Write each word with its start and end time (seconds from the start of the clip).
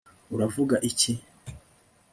uravuga 0.35 0.75
iki 0.89 1.11